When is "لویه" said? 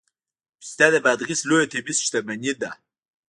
1.49-1.69